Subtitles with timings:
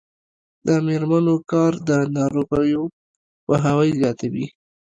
[0.67, 2.83] د میرمنو کار د ناروغیو
[3.45, 4.45] پوهاوی زیاتوي.